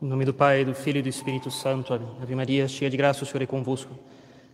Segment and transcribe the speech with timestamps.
[0.00, 1.92] Em nome do Pai, do Filho e do Espírito Santo.
[1.92, 2.08] Amém.
[2.22, 3.92] Ave Maria, cheia de graça, o Senhor é convosco.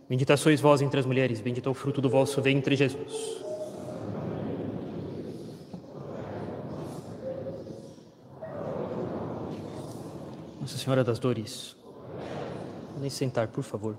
[0.09, 3.43] Bendita sois vós entre as mulheres, bendito é o fruto do vosso ventre, Jesus.
[10.59, 11.75] Nossa Senhora das Dores.
[12.95, 13.95] Podem sentar, por favor.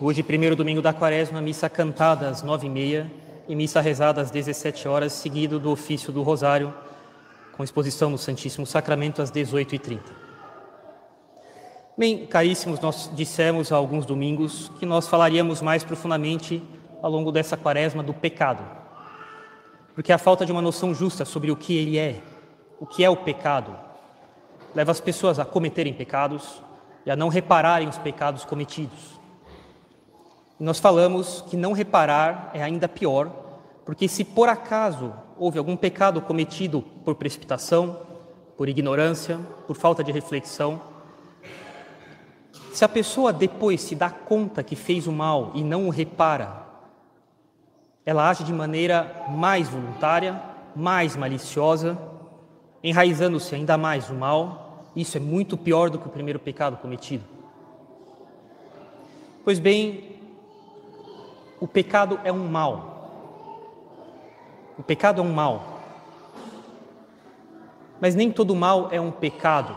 [0.00, 3.08] Hoje, primeiro domingo da quaresma, missa cantada às nove e meia
[3.46, 6.74] e missa rezada às 17 horas, seguido do ofício do Rosário,
[7.56, 10.00] com exposição no Santíssimo Sacramento às 18h30.
[11.96, 16.62] Bem, caríssimos, nós dissemos há alguns domingos que nós falaríamos mais profundamente
[17.02, 18.64] ao longo dessa quaresma do pecado.
[19.94, 22.22] Porque a falta de uma noção justa sobre o que ele é,
[22.80, 23.76] o que é o pecado,
[24.74, 26.62] leva as pessoas a cometerem pecados
[27.04, 29.20] e a não repararem os pecados cometidos.
[30.58, 33.30] E nós falamos que não reparar é ainda pior,
[33.84, 37.98] porque se por acaso houve algum pecado cometido por precipitação,
[38.56, 40.80] por ignorância, por falta de reflexão,
[42.72, 46.64] se a pessoa depois se dá conta que fez o mal e não o repara,
[48.06, 50.40] ela age de maneira mais voluntária,
[50.76, 51.98] mais maliciosa,
[52.80, 54.90] enraizando-se ainda mais no mal.
[54.94, 57.24] Isso é muito pior do que o primeiro pecado cometido.
[59.44, 60.20] Pois bem,
[61.58, 62.91] o pecado é um mal.
[64.78, 65.80] O pecado é um mal.
[68.00, 69.76] Mas nem todo mal é um pecado.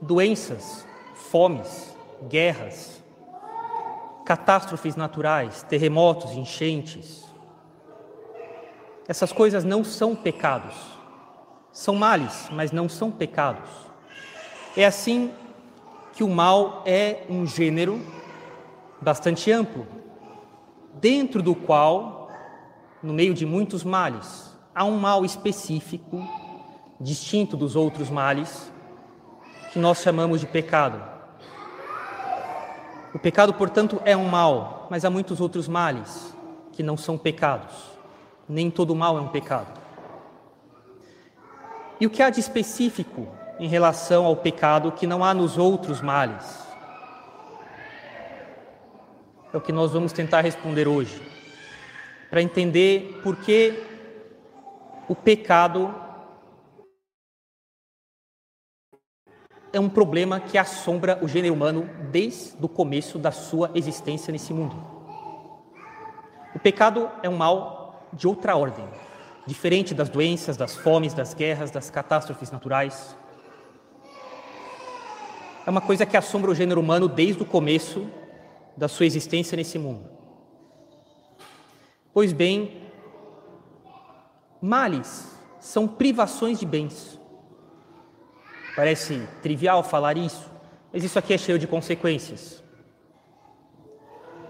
[0.00, 1.94] Doenças, fomes,
[2.28, 3.02] guerras,
[4.24, 7.24] catástrofes naturais, terremotos, enchentes.
[9.06, 10.74] Essas coisas não são pecados.
[11.72, 13.68] São males, mas não são pecados.
[14.76, 15.32] É assim
[16.12, 18.00] que o mal é um gênero
[19.00, 19.86] bastante amplo,
[20.94, 22.17] dentro do qual,
[23.02, 26.26] no meio de muitos males, há um mal específico,
[27.00, 28.72] distinto dos outros males,
[29.72, 31.02] que nós chamamos de pecado.
[33.14, 36.34] O pecado, portanto, é um mal, mas há muitos outros males
[36.72, 37.74] que não são pecados.
[38.48, 39.78] Nem todo mal é um pecado.
[42.00, 43.26] E o que há de específico
[43.58, 46.66] em relação ao pecado que não há nos outros males?
[49.52, 51.20] É o que nós vamos tentar responder hoje,
[52.30, 53.82] para entender por que
[55.08, 55.94] o pecado
[59.72, 64.52] é um problema que assombra o gênero humano desde o começo da sua existência nesse
[64.52, 64.76] mundo.
[66.54, 68.86] O pecado é um mal de outra ordem,
[69.46, 73.16] diferente das doenças, das fomes, das guerras, das catástrofes naturais.
[75.66, 78.06] É uma coisa que assombra o gênero humano desde o começo
[78.76, 80.17] da sua existência nesse mundo.
[82.12, 82.90] Pois bem,
[84.60, 87.20] males são privações de bens.
[88.74, 90.50] Parece trivial falar isso,
[90.92, 92.62] mas isso aqui é cheio de consequências.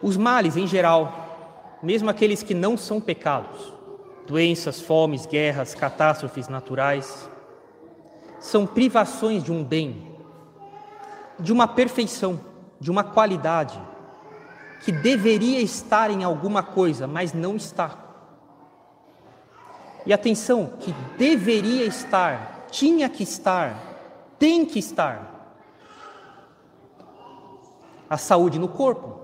[0.01, 3.73] Os males, em geral, mesmo aqueles que não são pecados,
[4.27, 7.29] doenças, fomes, guerras, catástrofes naturais,
[8.39, 10.17] são privações de um bem,
[11.41, 12.41] de uma perfeição,
[12.79, 13.81] de uma qualidade
[14.81, 17.97] que deveria estar em alguma coisa, mas não está.
[20.07, 23.77] E atenção, que deveria estar, tinha que estar,
[24.39, 25.29] tem que estar
[28.09, 29.19] a saúde no corpo,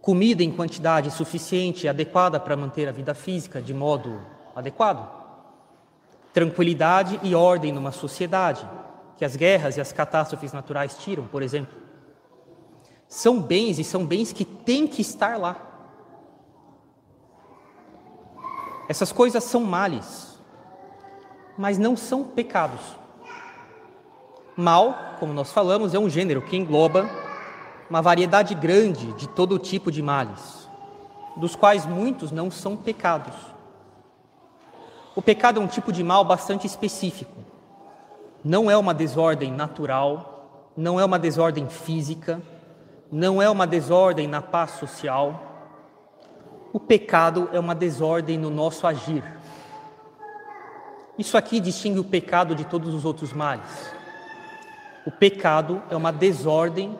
[0.00, 4.20] comida em quantidade suficiente e adequada para manter a vida física de modo
[4.56, 5.06] adequado,
[6.32, 8.66] tranquilidade e ordem numa sociedade
[9.18, 11.89] que as guerras e as catástrofes naturais tiram, por exemplo.
[13.10, 15.56] São bens e são bens que têm que estar lá.
[18.88, 20.40] Essas coisas são males,
[21.58, 22.80] mas não são pecados.
[24.56, 27.10] Mal, como nós falamos, é um gênero que engloba
[27.90, 30.68] uma variedade grande de todo tipo de males,
[31.36, 33.34] dos quais muitos não são pecados.
[35.16, 37.38] O pecado é um tipo de mal bastante específico.
[38.44, 42.40] Não é uma desordem natural, não é uma desordem física,
[43.10, 45.48] não é uma desordem na paz social.
[46.72, 49.24] O pecado é uma desordem no nosso agir.
[51.18, 53.92] Isso aqui distingue o pecado de todos os outros males.
[55.04, 56.96] O pecado é uma desordem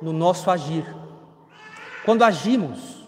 [0.00, 0.86] no nosso agir.
[2.04, 3.04] Quando agimos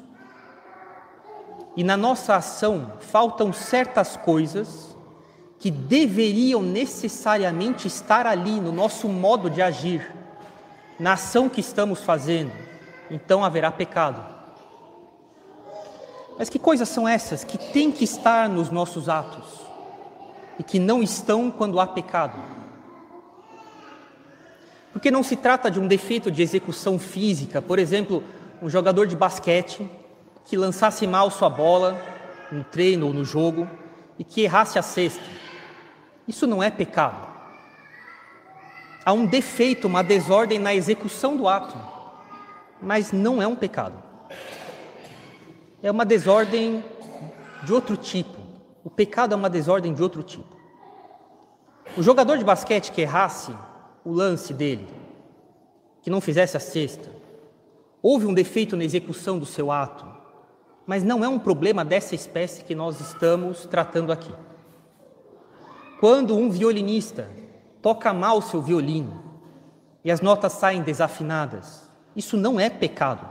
[1.77, 4.97] e na nossa ação faltam certas coisas
[5.59, 10.18] que deveriam necessariamente estar ali no nosso modo de agir,
[10.99, 12.53] na ação que estamos fazendo,
[13.11, 14.25] então haverá pecado.
[16.39, 19.69] Mas que coisas são essas que têm que estar nos nossos atos?
[20.59, 22.39] e que não estão quando há pecado.
[24.93, 28.25] Porque não se trata de um defeito de execução física, por exemplo,
[28.61, 29.89] um jogador de basquete
[30.45, 32.01] que lançasse mal sua bola
[32.51, 33.71] no treino ou no jogo
[34.19, 35.23] e que errasse a cesta.
[36.27, 37.28] Isso não é pecado.
[39.09, 41.75] Há um defeito, uma desordem na execução do ato,
[42.79, 43.95] mas não é um pecado.
[45.83, 46.85] É uma desordem
[47.63, 48.37] de outro tipo.
[48.85, 50.55] O pecado é uma desordem de outro tipo.
[51.97, 53.51] O jogador de basquete que errasse
[54.05, 54.87] o lance dele,
[56.03, 57.11] que não fizesse a cesta,
[58.03, 60.05] houve um defeito na execução do seu ato,
[60.87, 64.35] mas não é um problema dessa espécie que nós estamos tratando aqui.
[65.99, 67.48] Quando um violinista
[67.83, 69.23] toca mal seu violino
[70.05, 73.27] e as notas saem desafinadas, isso não é pecado.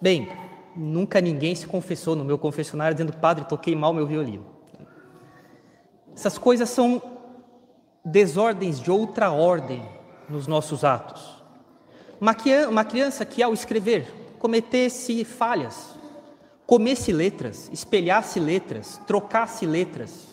[0.00, 0.28] Bem,
[0.74, 4.44] nunca ninguém se confessou no meu confessionário dizendo, padre, toquei mal meu violino.
[6.14, 7.02] Essas coisas são
[8.04, 9.82] desordens de outra ordem
[10.28, 11.42] nos nossos atos.
[12.20, 15.94] Uma criança que, ao escrever, cometesse falhas,
[16.66, 20.26] comesse letras, espelhasse letras, trocasse letras,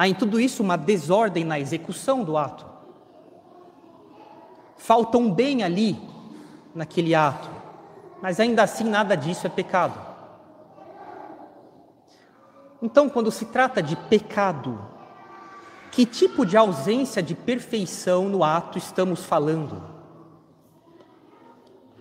[0.00, 2.64] há em tudo isso uma desordem na execução do ato.
[4.78, 6.00] Falta um bem ali,
[6.74, 7.50] naquele ato,
[8.22, 10.00] mas ainda assim nada disso é pecado.
[12.80, 14.80] Então, quando se trata de pecado,
[15.92, 19.84] que tipo de ausência de perfeição no ato estamos falando?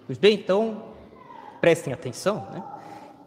[0.06, 0.84] Pois bem, então,
[1.60, 2.64] prestem atenção, né?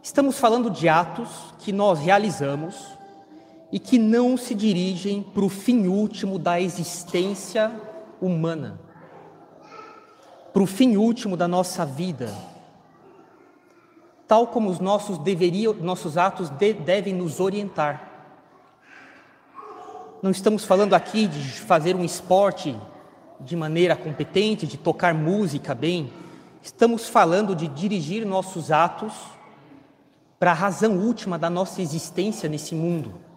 [0.01, 3.02] Estamos falando de atos que nós realizamos
[3.73, 7.71] e que não se dirigem para o fim último da existência
[8.21, 8.79] humana,
[10.53, 12.31] para o fim último da nossa vida,
[14.27, 18.11] tal como os nossos, deveriam, nossos atos de, devem nos orientar.
[20.21, 22.79] Não estamos falando aqui de fazer um esporte
[23.39, 26.13] de maneira competente, de tocar música bem.
[26.61, 29.15] Estamos falando de dirigir nossos atos
[30.37, 33.32] para a razão última da nossa existência nesse mundo.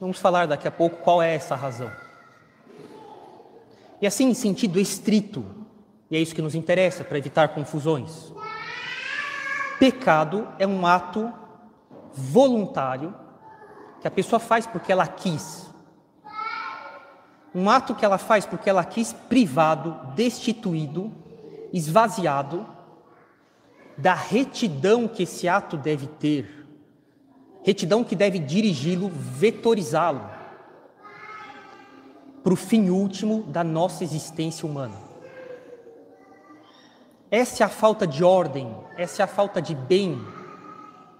[0.00, 1.92] Vamos falar daqui a pouco qual é essa razão.
[4.00, 5.44] E assim, em sentido estrito,
[6.10, 8.32] e é isso que nos interessa para evitar confusões.
[9.78, 11.30] Pecado é um ato
[12.14, 13.14] voluntário
[14.00, 15.68] que a pessoa faz porque ela quis.
[17.54, 21.12] Um ato que ela faz porque ela quis privado, destituído,
[21.72, 22.66] esvaziado
[23.98, 26.59] da retidão que esse ato deve ter.
[27.62, 30.22] Retidão que deve dirigi-lo, vetorizá-lo
[32.42, 34.94] para o fim último da nossa existência humana.
[37.30, 40.20] Essa é a falta de ordem, essa é a falta de bem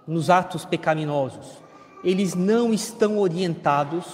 [0.05, 1.61] nos atos pecaminosos.
[2.03, 4.05] Eles não estão orientados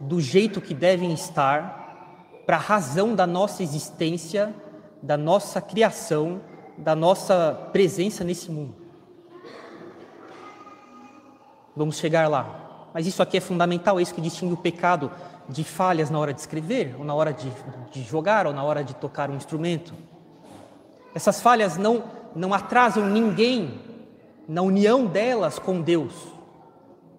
[0.00, 4.54] do jeito que devem estar para a razão da nossa existência,
[5.02, 6.40] da nossa criação,
[6.78, 8.85] da nossa presença nesse mundo.
[11.76, 12.88] Vamos chegar lá.
[12.94, 15.12] Mas isso aqui é fundamental, é isso que distingue o pecado
[15.46, 17.52] de falhas na hora de escrever, ou na hora de,
[17.92, 19.92] de jogar, ou na hora de tocar um instrumento.
[21.14, 23.78] Essas falhas não, não atrasam ninguém
[24.48, 26.14] na união delas com Deus.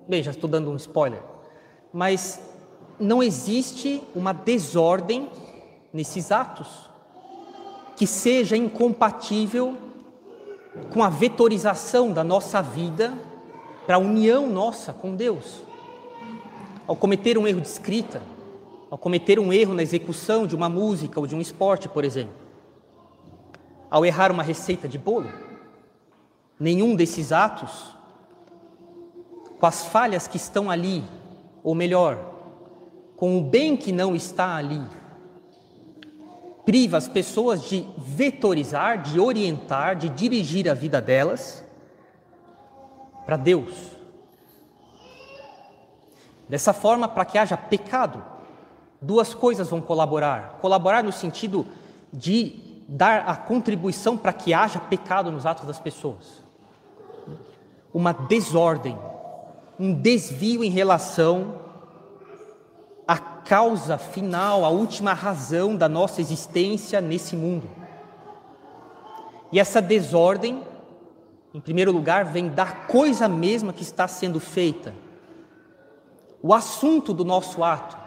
[0.07, 1.21] Bem, já estou dando um spoiler.
[1.94, 2.42] Mas
[2.99, 5.30] não existe uma desordem
[5.94, 6.68] nesses atos
[7.95, 9.78] que seja incompatível
[10.92, 13.14] com a vetorização da nossa vida
[13.87, 15.63] para a união nossa com Deus.
[16.85, 18.21] Ao cometer um erro de escrita,
[18.91, 22.35] ao cometer um erro na execução de uma música ou de um esporte, por exemplo,
[23.89, 25.31] ao errar uma receita de bolo.
[26.59, 27.95] Nenhum desses atos,
[29.57, 31.03] com as falhas que estão ali,
[31.63, 32.19] ou melhor,
[33.15, 34.81] com o bem que não está ali,
[36.65, 41.65] priva as pessoas de vetorizar, de orientar, de dirigir a vida delas
[43.28, 43.74] para Deus.
[46.48, 48.24] Dessa forma, para que haja pecado,
[49.02, 50.60] duas coisas vão colaborar.
[50.62, 51.68] Colaborar no sentido
[52.12, 56.42] de dar a contribuição para que haja pecado nos atos das pessoas.
[57.94, 58.98] Uma desordem,
[59.78, 61.56] um desvio em relação
[63.06, 67.69] à causa final, à última razão da nossa existência nesse mundo.
[69.52, 70.64] E essa desordem,
[71.57, 74.94] em primeiro lugar, vem da coisa mesma que está sendo feita,
[76.40, 77.97] o assunto do nosso ato.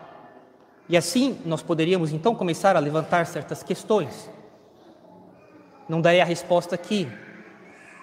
[0.89, 4.31] E assim nós poderíamos então começar a levantar certas questões.
[5.89, 7.09] Não darei a resposta aqui,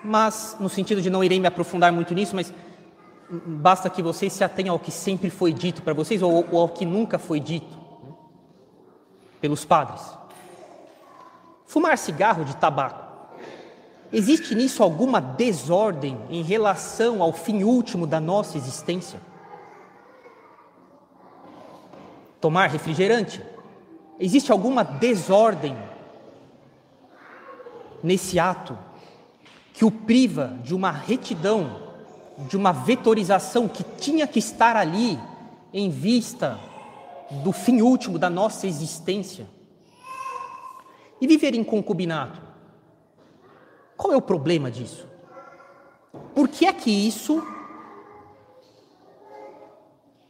[0.04, 2.54] mas no sentido de não irei me aprofundar muito nisso, mas
[3.30, 6.68] basta que vocês se atenham ao que sempre foi dito para vocês ou, ou ao
[6.68, 7.74] que nunca foi dito
[8.04, 8.14] né?
[9.40, 10.02] pelos padres.
[11.66, 13.07] Fumar cigarro de tabaco.
[14.12, 19.20] Existe nisso alguma desordem em relação ao fim último da nossa existência?
[22.40, 23.42] Tomar refrigerante.
[24.20, 25.78] Existe alguma desordem
[28.02, 28.78] nesse ato
[29.74, 31.82] que o priva de uma retidão,
[32.48, 35.20] de uma vetorização que tinha que estar ali
[35.74, 36.58] em vista
[37.44, 39.46] do fim último da nossa existência?
[41.20, 42.47] E viver em concubinato?
[43.98, 45.08] Qual é o problema disso?
[46.36, 47.46] Por que é que isso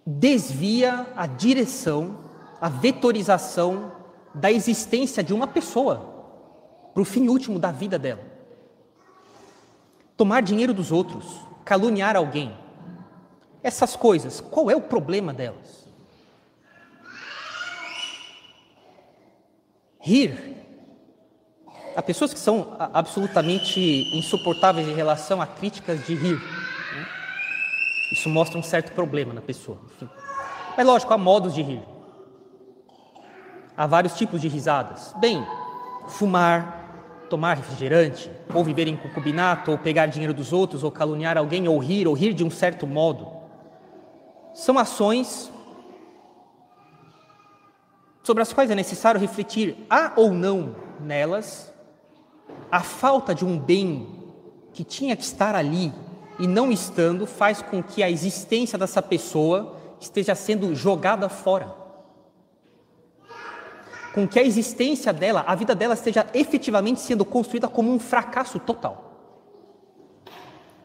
[0.05, 2.17] desvia a direção,
[2.61, 3.91] a vetorização
[4.33, 6.15] da existência de uma pessoa
[6.93, 8.23] para o fim último da vida dela?
[10.15, 12.57] Tomar dinheiro dos outros, caluniar alguém,
[13.61, 15.85] essas coisas, qual é o problema delas?
[19.99, 20.56] Rir
[21.97, 23.79] Há pessoas que são absolutamente
[24.15, 26.35] insuportáveis em relação a críticas de rir.
[26.35, 27.07] Né?
[28.11, 29.79] Isso mostra um certo problema na pessoa.
[29.95, 30.07] Enfim.
[30.77, 31.81] Mas lógico, há modos de rir.
[33.75, 35.11] Há vários tipos de risadas.
[35.17, 35.43] Bem,
[36.07, 41.67] fumar, tomar refrigerante, ou viver em concubinato, ou pegar dinheiro dos outros, ou caluniar alguém,
[41.67, 43.27] ou rir, ou rir de um certo modo.
[44.53, 45.51] São ações
[48.21, 51.75] sobre as quais é necessário refletir há ou não nelas
[52.71, 54.07] a falta de um bem
[54.73, 55.93] que tinha que estar ali
[56.39, 61.73] e não estando faz com que a existência dessa pessoa esteja sendo jogada fora.
[64.13, 68.59] Com que a existência dela, a vida dela esteja efetivamente sendo construída como um fracasso
[68.59, 69.07] total.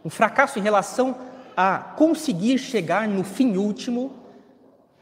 [0.04, 1.16] Um fracasso em relação
[1.56, 4.12] a conseguir chegar no fim último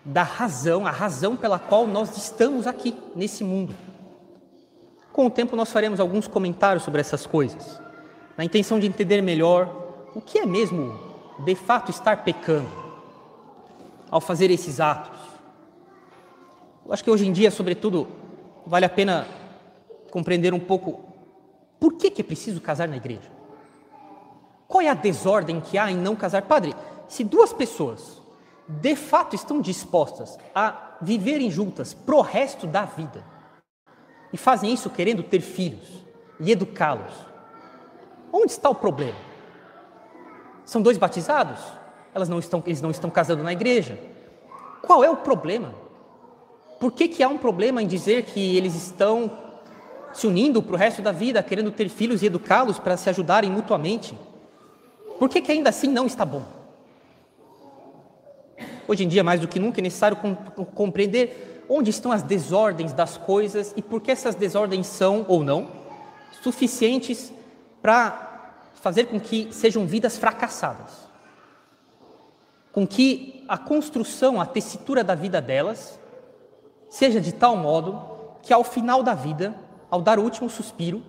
[0.05, 3.75] da razão, a razão pela qual nós estamos aqui nesse mundo.
[5.21, 7.79] Com o tempo, nós faremos alguns comentários sobre essas coisas,
[8.39, 9.69] na intenção de entender melhor
[10.15, 10.99] o que é mesmo,
[11.41, 12.71] de fato, estar pecando
[14.11, 15.21] ao fazer esses atos.
[16.87, 18.09] Eu acho que hoje em dia, sobretudo,
[18.65, 19.27] vale a pena
[20.11, 21.05] compreender um pouco
[21.79, 23.31] por que, que é preciso casar na igreja.
[24.67, 26.41] Qual é a desordem que há em não casar?
[26.41, 26.75] Padre,
[27.07, 28.23] se duas pessoas
[28.67, 33.23] de fato estão dispostas a viverem juntas pro resto da vida,
[34.33, 35.89] e fazem isso querendo ter filhos
[36.39, 37.13] e educá-los.
[38.33, 39.19] Onde está o problema?
[40.65, 41.61] São dois batizados?
[42.15, 43.99] Elas não estão, eles não estão casando na igreja.
[44.83, 45.75] Qual é o problema?
[46.79, 49.31] Por que, que há um problema em dizer que eles estão
[50.13, 53.51] se unindo para o resto da vida, querendo ter filhos e educá-los para se ajudarem
[53.51, 54.17] mutuamente?
[55.19, 56.43] Por que, que ainda assim não está bom?
[58.89, 60.17] Hoje em dia, mais do que nunca, é necessário
[60.75, 65.69] compreender onde estão as desordens das coisas e por que essas desordens são ou não
[66.43, 67.33] suficientes
[67.81, 71.09] para fazer com que sejam vidas fracassadas.
[72.73, 75.99] Com que a construção, a tessitura da vida delas
[76.89, 78.03] seja de tal modo
[78.43, 79.55] que ao final da vida,
[79.89, 81.03] ao dar o último suspiro,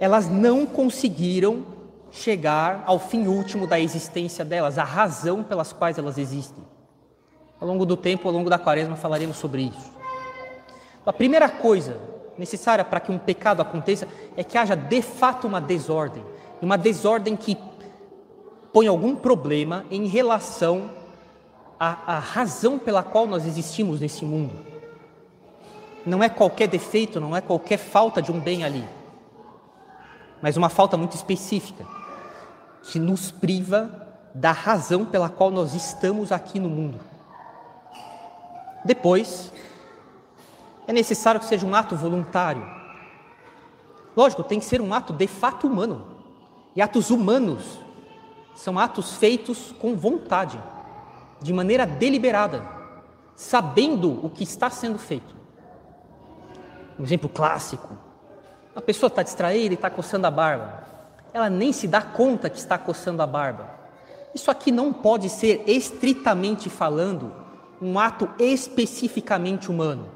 [0.00, 1.64] elas não conseguiram
[2.10, 6.64] chegar ao fim último da existência delas, a razão pelas quais elas existem.
[7.60, 9.92] Ao longo do tempo, ao longo da quaresma, falaremos sobre isso.
[11.04, 12.00] A primeira coisa
[12.38, 16.24] necessária para que um pecado aconteça é que haja de fato uma desordem,
[16.62, 17.58] uma desordem que
[18.72, 20.90] põe algum problema em relação
[21.78, 24.54] à, à razão pela qual nós existimos nesse mundo.
[26.06, 28.88] Não é qualquer defeito, não é qualquer falta de um bem ali,
[30.40, 31.86] mas uma falta muito específica
[32.82, 37.09] que nos priva da razão pela qual nós estamos aqui no mundo.
[38.84, 39.52] Depois,
[40.86, 42.66] é necessário que seja um ato voluntário.
[44.16, 46.06] Lógico, tem que ser um ato de fato humano.
[46.74, 47.78] E atos humanos
[48.54, 50.60] são atos feitos com vontade,
[51.40, 52.66] de maneira deliberada,
[53.34, 55.34] sabendo o que está sendo feito.
[56.98, 57.96] Um exemplo clássico:
[58.74, 60.84] a pessoa está distraída e está coçando a barba.
[61.32, 63.70] Ela nem se dá conta que está coçando a barba.
[64.34, 67.39] Isso aqui não pode ser estritamente falando
[67.80, 70.08] um ato especificamente humano.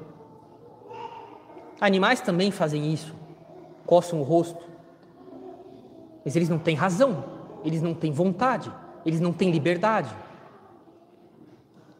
[1.79, 3.13] Animais também fazem isso,
[3.85, 4.63] coçam o rosto,
[6.23, 7.25] mas eles não têm razão,
[7.63, 8.71] eles não têm vontade,
[9.05, 10.09] eles não têm liberdade.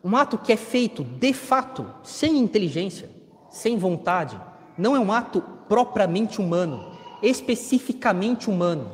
[0.03, 3.10] Um ato que é feito de fato, sem inteligência,
[3.50, 4.39] sem vontade,
[4.77, 6.91] não é um ato propriamente humano,
[7.22, 8.91] especificamente humano.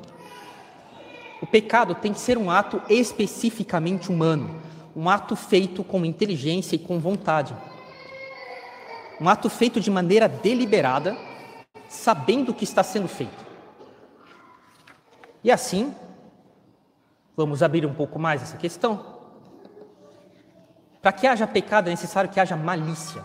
[1.42, 4.62] O pecado tem que ser um ato especificamente humano,
[4.96, 7.56] um ato feito com inteligência e com vontade.
[9.20, 11.18] Um ato feito de maneira deliberada,
[11.88, 13.46] sabendo o que está sendo feito.
[15.44, 15.94] E assim,
[17.36, 19.20] vamos abrir um pouco mais essa questão.
[21.02, 23.24] Para que haja pecado é necessário que haja malícia.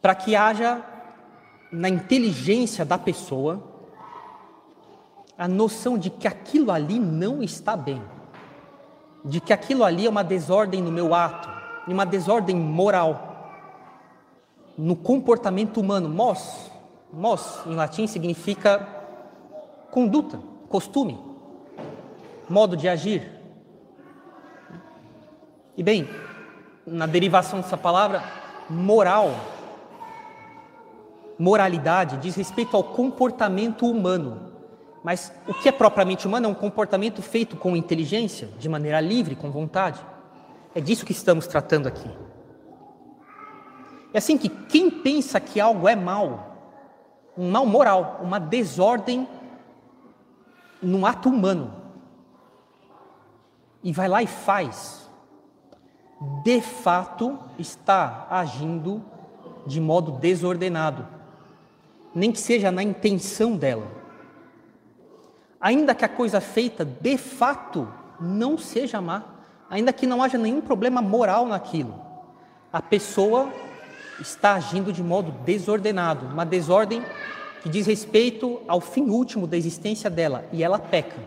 [0.00, 0.84] Para que haja
[1.70, 3.70] na inteligência da pessoa
[5.36, 8.02] a noção de que aquilo ali não está bem,
[9.24, 11.48] de que aquilo ali é uma desordem no meu ato,
[11.86, 13.28] uma desordem moral,
[14.76, 16.08] no comportamento humano.
[16.08, 16.70] Mos,
[17.12, 18.86] mos em latim significa
[19.90, 21.18] conduta, costume,
[22.48, 23.30] modo de agir.
[25.76, 26.08] E bem,
[26.86, 28.22] na derivação dessa palavra,
[28.68, 29.34] moral,
[31.38, 34.51] moralidade diz respeito ao comportamento humano
[35.02, 39.34] mas o que é propriamente humano é um comportamento feito com inteligência, de maneira livre,
[39.34, 40.00] com vontade.
[40.74, 42.08] É disso que estamos tratando aqui.
[44.14, 46.56] É assim que quem pensa que algo é mal,
[47.36, 49.26] um mal moral, uma desordem
[50.80, 51.72] num ato humano,
[53.82, 55.08] e vai lá e faz,
[56.44, 59.02] de fato está agindo
[59.66, 61.08] de modo desordenado,
[62.14, 64.01] nem que seja na intenção dela
[65.62, 67.88] ainda que a coisa feita de fato
[68.20, 69.22] não seja má,
[69.70, 71.94] ainda que não haja nenhum problema moral naquilo,
[72.72, 73.48] a pessoa
[74.20, 77.02] está agindo de modo desordenado, uma desordem
[77.62, 81.20] que diz respeito ao fim último da existência dela e ela peca.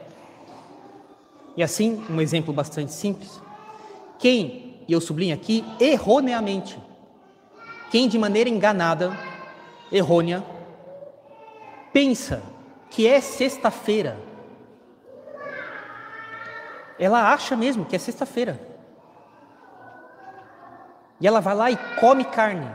[1.56, 3.42] E assim, um exemplo bastante simples:
[4.20, 6.78] quem, e eu sublinho aqui, erroneamente,
[7.90, 9.18] quem de maneira enganada,
[9.92, 10.44] errônea,
[11.94, 12.44] pensa
[12.90, 14.25] que é sexta-feira.
[16.98, 18.60] Ela acha mesmo que é sexta-feira.
[21.20, 22.70] E ela vai lá e come carne.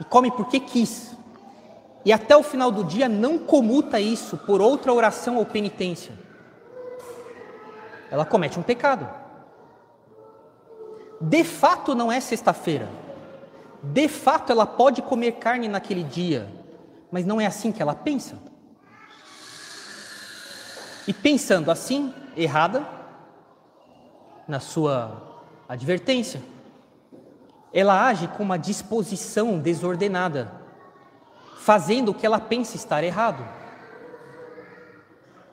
[0.00, 1.16] E come porque quis.
[2.04, 6.12] E até o final do dia não comuta isso por outra oração ou penitência.
[8.10, 9.08] Ela comete um pecado.
[11.20, 12.88] De fato não é sexta-feira.
[13.82, 16.48] De fato ela pode comer carne naquele dia,
[17.10, 18.38] mas não é assim que ela pensa.
[21.06, 22.86] E pensando assim, errada,
[24.46, 25.22] na sua
[25.68, 26.40] advertência,
[27.72, 30.52] ela age com uma disposição desordenada,
[31.58, 33.44] fazendo o que ela pensa estar errado.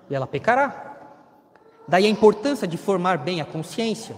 [0.10, 0.96] E ela pecará.
[1.88, 4.16] Daí a importância de formar bem a consciência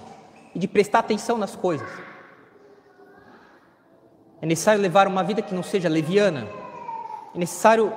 [0.53, 1.87] e de prestar atenção nas coisas.
[4.41, 6.47] É necessário levar uma vida que não seja leviana.
[7.33, 7.93] É necessário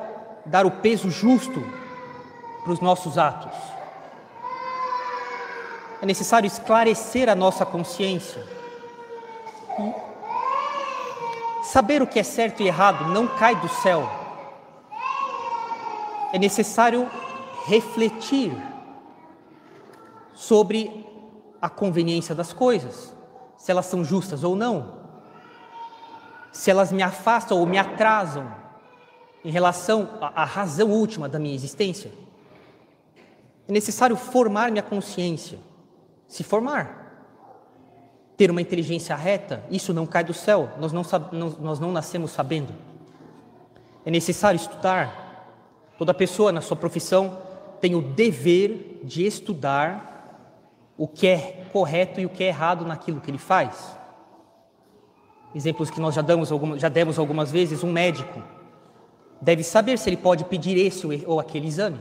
[0.46, 1.62] dar o peso justo
[2.62, 3.77] para os nossos atos.
[6.00, 8.44] É necessário esclarecer a nossa consciência.
[11.64, 14.08] Saber o que é certo e errado não cai do céu.
[16.32, 17.11] É necessário
[17.66, 18.52] refletir
[20.34, 21.06] sobre
[21.61, 23.14] a conveniência das coisas,
[23.56, 24.98] se elas são justas ou não,
[26.52, 28.54] se elas me afastam ou me atrasam
[29.44, 32.12] em relação à razão última da minha existência.
[33.68, 35.58] É necessário formar minha consciência.
[36.28, 37.06] Se formar.
[38.36, 41.02] Ter uma inteligência reta, isso não cai do céu, nós não,
[41.58, 42.72] nós não nascemos sabendo.
[44.06, 45.26] É necessário estudar.
[45.98, 47.38] Toda pessoa na sua profissão
[47.80, 50.08] tem o dever de estudar
[50.96, 53.96] o que é correto e o que é errado naquilo que ele faz.
[55.54, 58.42] Exemplos que nós já damos, já demos algumas vezes, um médico
[59.40, 62.00] deve saber se ele pode pedir esse ou aquele exame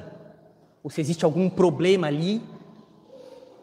[0.84, 2.42] ou se existe algum problema ali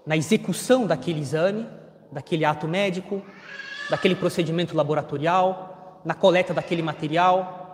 [0.06, 1.66] na execução daquele exame,
[2.12, 3.22] daquele ato médico,
[3.90, 7.64] daquele procedimento laboratorial, na coleta daquele material,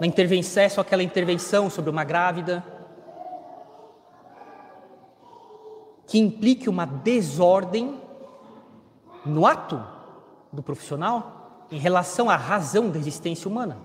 [0.00, 2.64] na intervenção, aquela intervenção sobre uma grávida,
[6.06, 8.00] que implique uma desordem
[9.24, 9.82] no ato
[10.52, 13.78] do profissional em relação à razão da existência humana.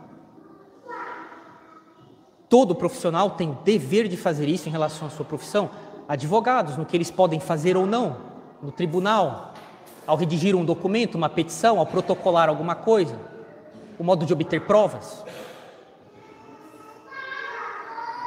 [2.50, 5.70] Todo profissional tem dever de fazer isso em relação à sua profissão.
[6.08, 8.18] Advogados, no que eles podem fazer ou não,
[8.62, 9.54] no tribunal,
[10.06, 13.20] ao redigir um documento, uma petição, ao protocolar alguma coisa,
[14.00, 15.26] o modo de obter provas.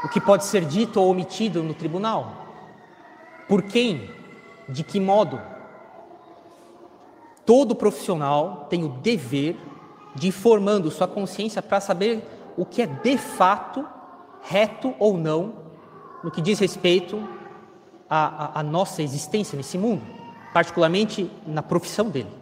[0.05, 2.47] O que pode ser dito ou omitido no tribunal.
[3.49, 4.11] Por quem?
[4.69, 5.41] De que modo?
[7.47, 9.57] Todo profissional tem o dever
[10.15, 12.23] de ir formando sua consciência para saber
[12.57, 13.87] o que é de fato
[14.43, 15.55] reto ou não
[16.23, 17.40] no que diz respeito
[18.11, 20.03] à, à, à nossa existência nesse mundo,
[20.53, 22.41] particularmente na profissão dele.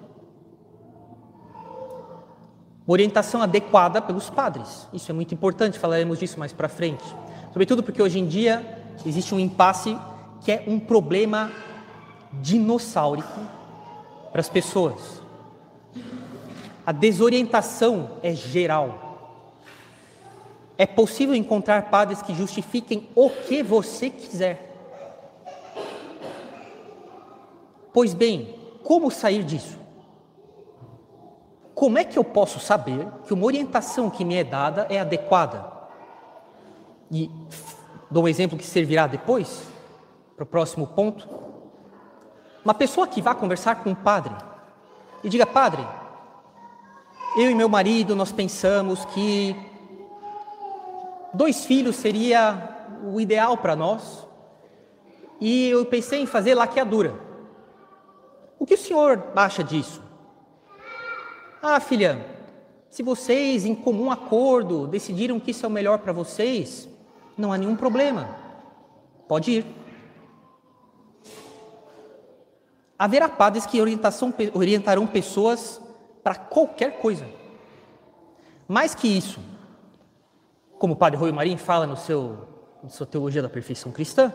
[2.86, 7.04] Orientação adequada pelos padres, isso é muito importante, falaremos disso mais para frente.
[7.52, 9.96] Sobretudo porque hoje em dia existe um impasse
[10.40, 11.52] que é um problema
[12.40, 13.40] dinossáurico
[14.32, 15.22] para as pessoas.
[16.86, 19.08] A desorientação é geral.
[20.78, 24.67] É possível encontrar padres que justifiquem o que você quiser.
[27.98, 29.76] Pois bem, como sair disso?
[31.74, 35.68] Como é que eu posso saber que uma orientação que me é dada é adequada?
[37.10, 37.28] E
[38.08, 39.64] dou um exemplo que servirá depois,
[40.36, 41.28] para o próximo ponto.
[42.64, 44.32] Uma pessoa que vá conversar com um padre
[45.24, 45.84] e diga: Padre,
[47.36, 49.56] eu e meu marido nós pensamos que
[51.34, 54.24] Dois filhos seria o ideal para nós.
[55.40, 57.26] E eu pensei em fazer laqueadura.
[58.58, 60.02] O que o senhor acha disso?
[61.62, 62.24] Ah, filha,
[62.90, 66.88] se vocês, em comum acordo, decidiram que isso é o melhor para vocês,
[67.36, 68.36] não há nenhum problema.
[69.28, 69.66] Pode ir.
[72.98, 75.80] Haverá padres que orientarão pessoas
[76.22, 77.26] para qualquer coisa.
[78.66, 79.40] Mais que isso,
[80.78, 82.48] como o padre Rui Marim fala no seu,
[82.82, 84.32] na sua Teologia da Perfeição Cristã,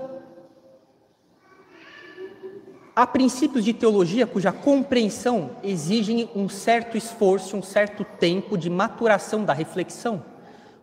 [2.95, 9.43] há princípios de teologia cuja compreensão exigem um certo esforço, um certo tempo de maturação
[9.43, 10.23] da reflexão,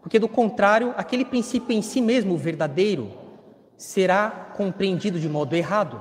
[0.03, 3.13] porque do contrário, aquele princípio em si mesmo verdadeiro
[3.77, 6.01] será compreendido de modo errado.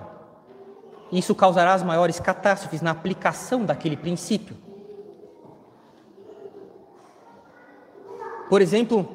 [1.11, 4.55] Isso causará as maiores catástrofes na aplicação daquele princípio.
[8.49, 9.07] Por exemplo,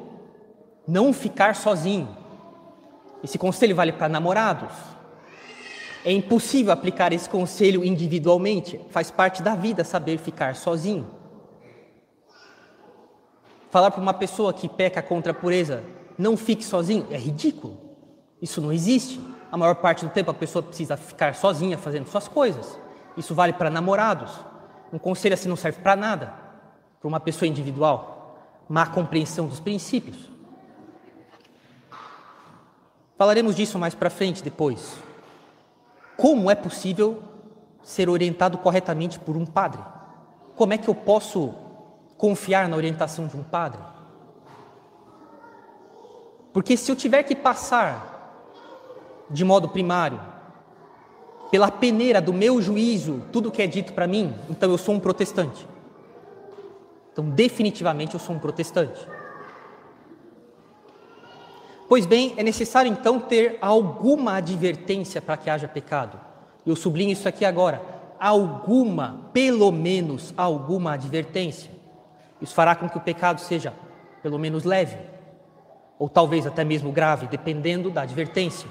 [0.87, 2.07] não ficar sozinho.
[3.23, 4.94] Esse conselho vale para namorados.
[6.05, 11.07] É impossível aplicar esse conselho individualmente, faz parte da vida saber ficar sozinho.
[13.71, 15.83] Falar para uma pessoa que peca contra a pureza,
[16.15, 17.79] não fique sozinho, é ridículo.
[18.39, 19.19] Isso não existe.
[19.51, 22.79] A maior parte do tempo a pessoa precisa ficar sozinha fazendo suas coisas.
[23.17, 24.31] Isso vale para namorados.
[24.93, 26.31] Um conselho assim não serve para nada,
[26.99, 28.37] para uma pessoa individual.
[28.69, 30.29] Má compreensão dos princípios.
[33.17, 35.03] Falaremos disso mais para frente depois.
[36.17, 37.21] Como é possível
[37.83, 39.81] ser orientado corretamente por um padre?
[40.55, 41.53] Como é que eu posso
[42.17, 43.79] confiar na orientação de um padre?
[46.53, 48.13] Porque se eu tiver que passar
[49.29, 50.19] de modo primário
[51.51, 54.99] pela peneira do meu juízo tudo que é dito para mim, então eu sou um
[54.99, 55.67] protestante.
[57.11, 59.07] Então, definitivamente, eu sou um protestante.
[61.87, 66.19] Pois bem, é necessário então ter alguma advertência para que haja pecado.
[66.65, 67.81] Eu sublinho isso aqui agora.
[68.19, 71.69] Alguma, pelo menos alguma advertência.
[72.41, 73.73] Isso fará com que o pecado seja
[74.23, 74.97] pelo menos leve,
[75.99, 78.67] ou talvez até mesmo grave, dependendo da advertência.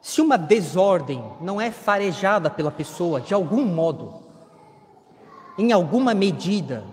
[0.00, 4.14] Se uma desordem não é farejada pela pessoa de algum modo,
[5.58, 6.84] em alguma medida,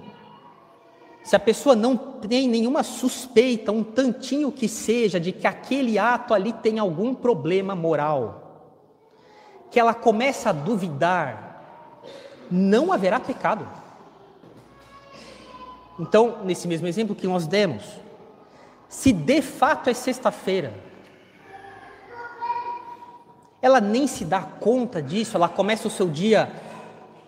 [1.23, 6.33] se a pessoa não tem nenhuma suspeita, um tantinho que seja, de que aquele ato
[6.33, 8.69] ali tem algum problema moral,
[9.71, 11.63] que ela começa a duvidar,
[12.51, 13.65] não haverá pecado.
[15.97, 17.83] Então, nesse mesmo exemplo que nós demos,
[18.89, 20.73] se de fato é sexta-feira,
[23.61, 26.51] ela nem se dá conta disso, ela começa o seu dia,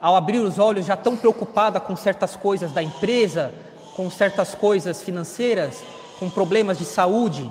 [0.01, 3.53] ao abrir os olhos, já tão preocupada com certas coisas da empresa,
[3.95, 5.81] com certas coisas financeiras,
[6.19, 7.49] com problemas de saúde,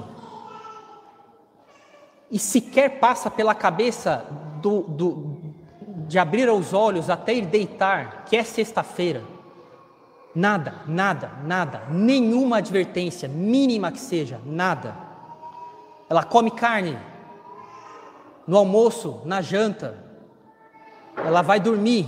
[2.31, 4.27] e sequer passa pela cabeça
[4.61, 5.37] do, do,
[6.07, 9.23] de abrir os olhos até ir deitar, que é sexta-feira.
[10.35, 14.97] Nada, nada, nada, nenhuma advertência, mínima que seja, nada.
[16.11, 16.99] Ela come carne
[18.47, 19.97] no almoço, na janta,
[21.17, 22.07] ela vai dormir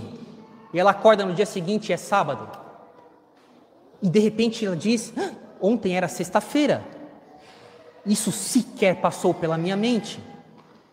[0.73, 2.66] e ela acorda no dia seguinte, é sábado.
[4.01, 5.31] E de repente ela diz: ah,
[5.61, 6.83] ontem era sexta-feira.
[8.05, 10.19] Isso sequer passou pela minha mente.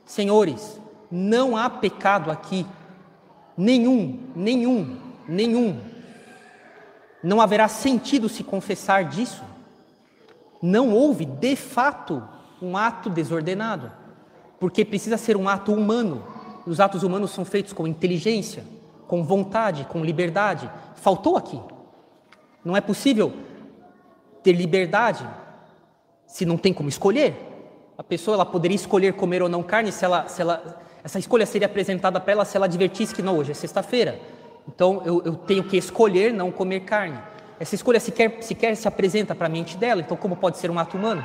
[0.04, 2.66] Senhores, não há pecado aqui.
[3.56, 4.96] Nenhum, nenhum,
[5.28, 5.80] nenhum.
[7.22, 9.42] Não haverá sentido se confessar disso.
[10.60, 12.22] Não houve, de fato,
[12.60, 13.92] um ato desordenado.
[14.58, 16.24] Porque precisa ser um ato humano.
[16.66, 18.64] Os atos humanos são feitos com inteligência,
[19.06, 20.68] com vontade, com liberdade.
[20.96, 21.60] Faltou aqui.
[22.64, 23.32] Não é possível
[24.42, 25.26] ter liberdade
[26.26, 27.34] se não tem como escolher.
[27.96, 31.44] A pessoa ela poderia escolher comer ou não carne se ela, se ela essa escolha
[31.44, 34.18] seria apresentada para ela se ela advertisse que não, hoje é sexta-feira.
[34.66, 37.18] Então eu, eu, tenho que escolher não comer carne.
[37.60, 40.78] Essa escolha sequer, sequer se apresenta para a mente dela, então como pode ser um
[40.78, 41.22] ato humano?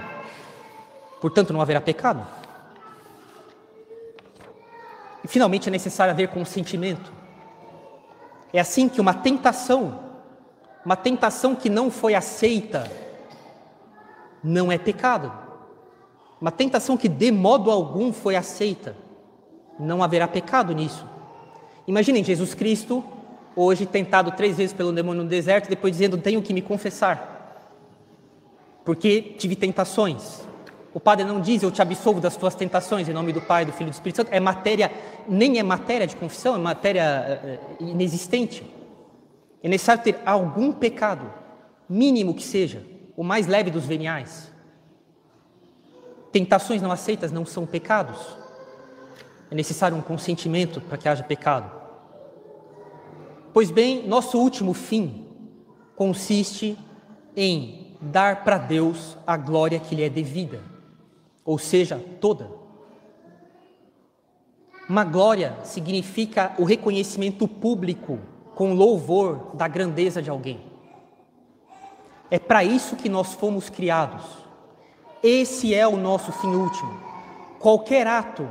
[1.22, 2.28] Portanto, não haverá pecado.
[5.24, 7.12] E finalmente é necessário haver consentimento.
[8.52, 10.00] É assim que uma tentação,
[10.90, 12.92] uma tentação que não foi aceita,
[14.44, 15.32] não é pecado.
[16.42, 18.98] Uma tentação que de modo algum foi aceita,
[19.80, 21.06] não haverá pecado nisso.
[21.86, 23.04] Imaginem Jesus Cristo,
[23.56, 27.70] hoje tentado três vezes pelo demônio no deserto, depois dizendo: Tenho que me confessar,
[28.84, 30.42] porque tive tentações.
[30.92, 33.72] O Padre não diz: Eu te absolvo das tuas tentações, em nome do Pai, do
[33.72, 34.34] Filho e do Espírito Santo.
[34.34, 34.92] É matéria,
[35.28, 38.79] nem é matéria de confissão, é matéria eh, eh, inexistente.
[39.62, 41.32] É necessário ter algum pecado,
[41.88, 44.52] mínimo que seja, o mais leve dos veniais.
[46.32, 48.38] Tentações não aceitas não são pecados.
[49.52, 51.80] É necessário um consentimento para que haja pecado.
[53.52, 55.26] Pois bem, nosso último fim
[55.96, 56.78] consiste
[57.36, 60.62] em dar para Deus a glória que lhe é devida,
[61.44, 62.50] ou seja, toda.
[64.88, 68.20] Uma glória significa o reconhecimento público
[68.60, 70.60] com louvor da grandeza de alguém.
[72.30, 74.22] É para isso que nós fomos criados.
[75.24, 77.00] Esse é o nosso fim último.
[77.58, 78.50] Qualquer ato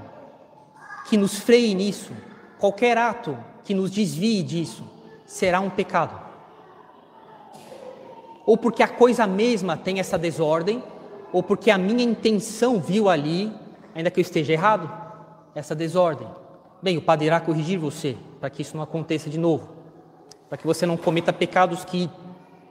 [1.11, 2.15] que nos freie nisso,
[2.59, 4.83] qualquer ato que nos desvie disso,
[5.27, 6.19] será um pecado.
[8.47, 10.83] Ou porque a coisa mesma tem essa desordem,
[11.31, 13.53] ou porque a minha intenção viu ali,
[13.95, 14.91] ainda que eu esteja errado,
[15.55, 16.29] essa desordem.
[16.83, 19.77] Bem, o Padre irá corrigir você, para que isso não aconteça de novo,
[20.49, 22.11] para que você não cometa pecados que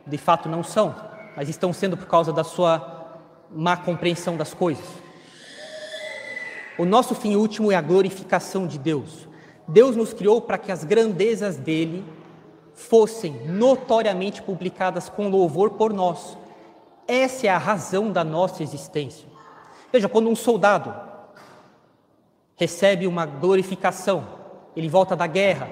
[0.06, 0.96] de fato não são,
[1.36, 3.16] mas estão sendo por causa da sua
[3.52, 4.86] má compreensão das coisas.
[6.78, 9.28] O nosso fim último é a glorificação de Deus.
[9.68, 12.06] Deus nos criou para que as grandezas dele
[12.74, 16.38] fossem notoriamente publicadas com louvor por nós.
[17.08, 19.28] Essa é a razão da nossa existência.
[19.92, 20.94] Veja, quando um soldado
[22.56, 24.28] recebe uma glorificação,
[24.76, 25.70] ele volta da guerra,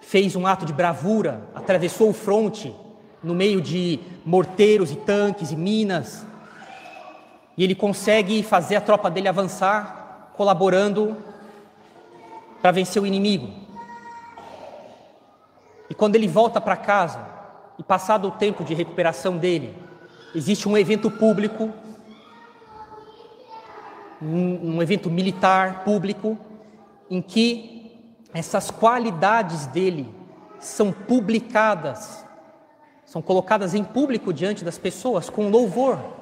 [0.00, 2.74] fez um ato de bravura, atravessou o fronte
[3.22, 6.24] no meio de morteiros e tanques e minas,
[7.56, 11.16] e ele consegue fazer a tropa dele avançar, colaborando
[12.60, 13.48] para vencer o inimigo.
[15.88, 17.36] E quando ele volta para casa,
[17.78, 19.74] e passado o tempo de recuperação dele,
[20.34, 21.72] existe um evento público,
[24.20, 26.38] um, um evento militar público,
[27.10, 27.75] em que
[28.38, 30.12] essas qualidades dele
[30.58, 32.24] são publicadas,
[33.04, 36.16] são colocadas em público diante das pessoas com louvor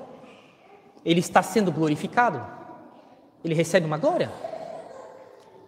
[1.05, 2.44] ele está sendo glorificado,
[3.44, 4.33] ele recebe uma glória.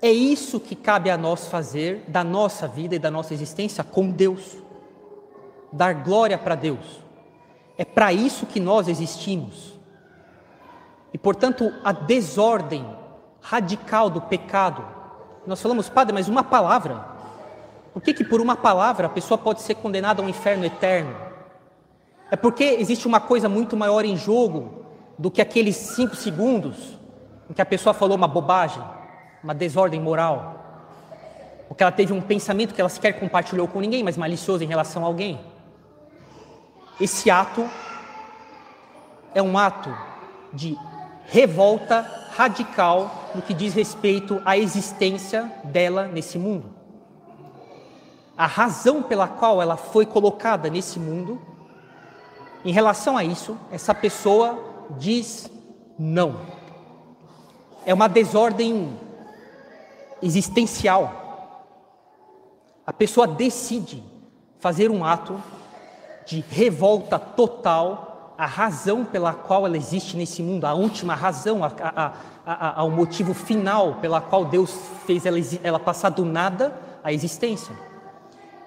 [0.01, 4.11] É isso que cabe a nós fazer da nossa vida e da nossa existência com
[4.11, 4.57] Deus.
[5.73, 7.03] Dar glória para Deus.
[7.77, 9.75] É para isso que nós existimos.
[11.13, 12.87] E portanto, a desordem
[13.41, 14.96] radical do pecado.
[15.47, 17.05] Nós falamos, Padre, mas uma palavra.
[17.93, 21.15] Por que, que por uma palavra a pessoa pode ser condenada a um inferno eterno?
[22.31, 24.85] É porque existe uma coisa muito maior em jogo
[25.19, 26.99] do que aqueles cinco segundos
[27.49, 28.83] em que a pessoa falou uma bobagem,
[29.43, 30.57] uma desordem moral,
[31.69, 35.05] porque ela teve um pensamento que ela sequer compartilhou com ninguém, mas malicioso em relação
[35.05, 35.41] a alguém.
[37.01, 37.69] Esse ato
[39.35, 39.97] é um ato
[40.53, 40.77] de
[41.27, 46.75] revolta radical no que diz respeito à existência dela nesse mundo.
[48.37, 51.41] A razão pela qual ela foi colocada nesse mundo,
[52.65, 54.59] em relação a isso, essa pessoa
[54.99, 55.51] diz
[55.99, 56.41] não.
[57.85, 58.99] É uma desordem
[60.23, 61.65] existencial.
[62.87, 64.03] A pessoa decide
[64.59, 65.43] fazer um ato
[66.27, 72.13] de revolta total à razão pela qual ela existe nesse mundo, a última razão, a,
[72.45, 77.75] a, a, motivo final pela qual Deus fez ela, ela passar do nada à existência.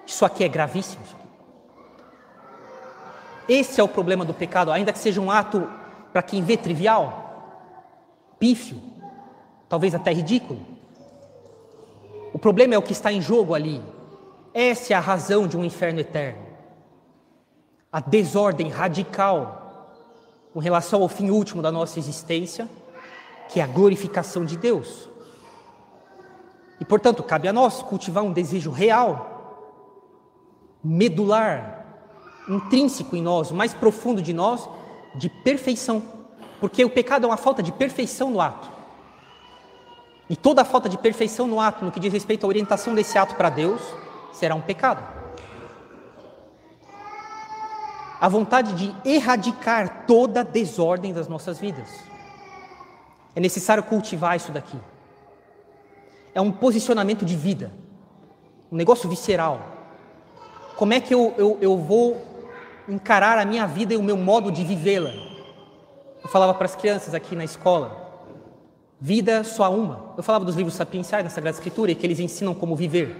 [0.06, 1.02] Isso aqui é gravíssimo.
[3.48, 5.68] Esse é o problema do pecado, ainda que seja um ato
[6.12, 7.58] para quem vê trivial,
[8.38, 8.80] pífio,
[9.68, 10.60] talvez até ridículo.
[12.32, 13.82] O problema é o que está em jogo ali.
[14.54, 16.49] Essa é a razão de um inferno eterno.
[17.92, 19.60] A desordem radical
[20.52, 22.68] com relação ao fim último da nossa existência,
[23.48, 25.08] que é a glorificação de Deus.
[26.80, 29.30] E portanto, cabe a nós cultivar um desejo real,
[30.82, 31.84] medular,
[32.48, 34.68] intrínseco em nós, mais profundo de nós,
[35.14, 36.02] de perfeição.
[36.58, 38.70] Porque o pecado é uma falta de perfeição no ato.
[40.28, 43.34] E toda falta de perfeição no ato, no que diz respeito à orientação desse ato
[43.34, 43.80] para Deus,
[44.32, 45.19] será um pecado.
[48.20, 51.88] A vontade de erradicar toda desordem das nossas vidas.
[53.34, 54.76] É necessário cultivar isso daqui.
[56.34, 57.72] É um posicionamento de vida,
[58.70, 59.60] um negócio visceral.
[60.76, 62.20] Como é que eu, eu, eu vou
[62.88, 65.12] encarar a minha vida e o meu modo de vivê-la?
[66.22, 68.10] Eu falava para as crianças aqui na escola,
[69.00, 70.12] vida só uma.
[70.16, 73.16] Eu falava dos livros sapienciais na Sagrada Escritura e que eles ensinam como viver.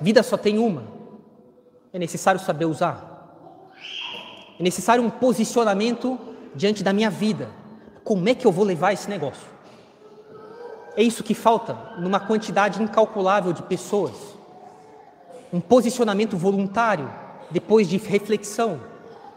[0.00, 0.99] Vida só tem uma.
[1.92, 3.10] É necessário saber usar.
[4.58, 6.18] É necessário um posicionamento
[6.54, 7.48] diante da minha vida.
[8.04, 9.48] Como é que eu vou levar esse negócio?
[10.96, 14.14] É isso que falta numa quantidade incalculável de pessoas.
[15.52, 17.10] Um posicionamento voluntário,
[17.50, 18.80] depois de reflexão,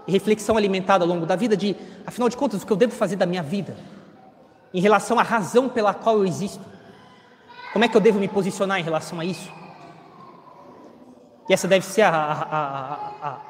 [0.07, 2.91] e reflexão alimentada ao longo da vida, de, afinal de contas, o que eu devo
[2.91, 3.75] fazer da minha vida,
[4.73, 6.63] em relação à razão pela qual eu existo.
[7.71, 9.49] Como é que eu devo me posicionar em relação a isso?
[11.47, 13.41] E essa deve ser a, a, a,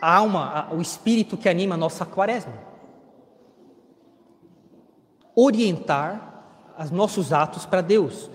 [0.00, 2.52] a alma, o espírito que anima a nossa quaresma.
[5.34, 6.30] Orientar
[6.78, 8.30] os nossos atos para Deus,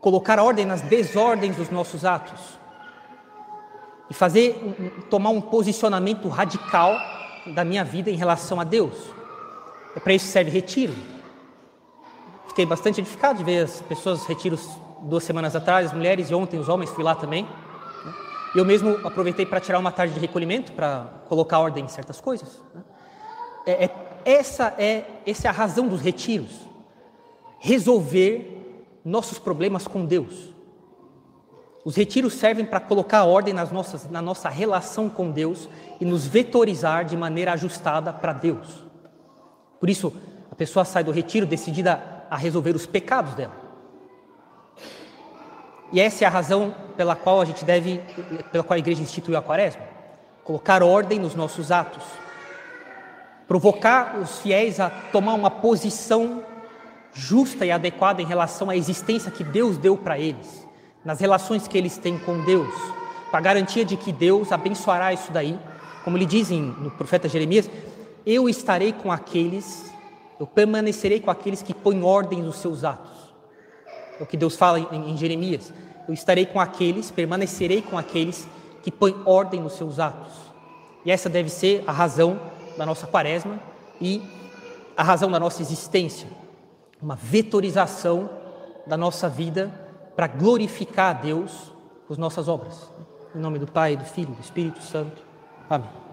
[0.00, 2.58] colocar ordem nas desordens dos nossos atos
[4.10, 6.96] e fazer tomar um posicionamento radical
[7.54, 8.94] da minha vida em relação a Deus.
[9.94, 10.94] É para isso que serve retiro.
[12.48, 14.68] Fiquei bastante edificado de ver as pessoas retiros
[15.02, 17.46] duas semanas atrás, as mulheres e ontem os homens, fui lá também.
[18.54, 22.62] Eu mesmo aproveitei para tirar uma tarde de recolhimento para colocar ordem em certas coisas.
[22.74, 22.82] Né?
[23.66, 23.90] É, é,
[24.24, 26.68] essa é essa é a razão dos retiros
[27.58, 28.56] resolver
[29.04, 30.54] nossos problemas com Deus.
[31.84, 35.68] Os retiros servem para colocar ordem nas nossas, na nossa relação com Deus
[36.00, 38.84] e nos vetorizar de maneira ajustada para Deus.
[39.80, 40.12] Por isso,
[40.50, 43.67] a pessoa sai do retiro decidida a resolver os pecados dela.
[45.92, 48.00] E essa é a razão pela qual a gente deve,
[48.52, 49.82] pela qual a igreja instituiu a quaresma.
[50.44, 52.04] Colocar ordem nos nossos atos.
[53.46, 56.42] Provocar os fiéis a tomar uma posição
[57.14, 60.66] justa e adequada em relação à existência que Deus deu para eles,
[61.04, 62.72] nas relações que eles têm com Deus,
[63.30, 65.58] com a garantia de que Deus abençoará isso daí,
[66.04, 67.68] como ele diz no profeta Jeremias:
[68.24, 69.92] Eu estarei com aqueles,
[70.38, 73.17] eu permanecerei com aqueles que põem ordem nos seus atos.
[74.18, 75.72] É o que Deus fala em, em Jeremias:
[76.06, 78.48] Eu estarei com aqueles, permanecerei com aqueles
[78.82, 80.32] que põem ordem nos seus atos.
[81.04, 82.40] E essa deve ser a razão
[82.76, 83.60] da nossa quaresma
[84.00, 84.22] e
[84.96, 86.28] a razão da nossa existência
[87.00, 88.28] uma vetorização
[88.86, 89.72] da nossa vida
[90.16, 91.72] para glorificar a Deus
[92.06, 92.90] com as nossas obras.
[93.34, 95.22] Em nome do Pai, do Filho e do Espírito Santo.
[95.68, 96.07] Amém.